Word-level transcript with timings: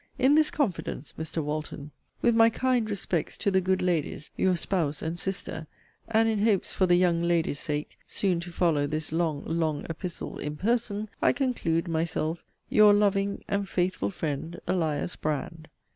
In 0.17 0.33
this 0.33 0.49
confidence, 0.49 1.13
(Mr. 1.15 1.43
Walton,) 1.43 1.91
with 2.23 2.33
my 2.35 2.49
'kind 2.49 2.89
respects' 2.89 3.37
to 3.37 3.51
the 3.51 3.61
good 3.61 3.83
ladies, 3.83 4.31
(your 4.35 4.55
'spouse' 4.57 5.03
and 5.03 5.19
'sister,') 5.19 5.67
and 6.07 6.27
in 6.27 6.39
hopes, 6.43 6.73
for 6.73 6.87
the 6.87 6.95
'young 6.95 7.21
lady's 7.21 7.59
sake,' 7.59 7.99
soon 8.07 8.39
to 8.39 8.51
follow 8.51 8.87
this 8.87 9.11
long, 9.11 9.43
long 9.45 9.85
epistle, 9.87 10.39
in 10.39 10.55
'person,' 10.57 11.07
I 11.21 11.33
conclude 11.33 11.87
myself, 11.87 12.43
Your 12.67 12.93
loving 12.95 13.43
and 13.47 13.69
faithful 13.69 14.09
friend, 14.09 14.59
ELIAS 14.67 15.17
BRAND. 15.17 15.67